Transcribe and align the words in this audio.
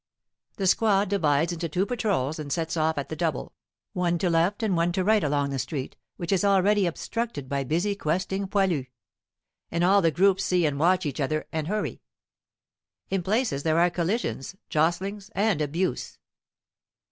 The 0.57 0.65
squad 0.65 1.09
divides 1.09 1.53
into 1.53 1.69
two 1.69 1.85
patrols 1.85 2.39
and 2.39 2.51
sets 2.51 2.75
off 2.75 2.97
at 2.97 3.09
the 3.09 3.15
double, 3.15 3.53
one 3.93 4.17
to 4.17 4.31
left 4.31 4.63
and 4.63 4.75
one 4.75 4.91
to 4.93 5.03
right 5.03 5.23
along 5.23 5.51
the 5.51 5.59
street, 5.59 5.95
which 6.17 6.31
is 6.31 6.43
already 6.43 6.87
obstructed 6.87 7.47
by 7.47 7.63
busy 7.63 7.93
questing 7.93 8.47
poilus; 8.47 8.87
and 9.69 9.83
all 9.83 10.01
the 10.01 10.09
groups 10.09 10.43
see 10.43 10.65
and 10.65 10.79
watch 10.79 11.05
each 11.05 11.19
other 11.21 11.45
and 11.51 11.67
hurry. 11.67 12.01
In 13.11 13.21
places 13.21 13.61
there 13.61 13.77
are 13.77 13.91
collisions, 13.91 14.55
jostlings, 14.71 15.29
and 15.35 15.61
abuse. 15.61 16.17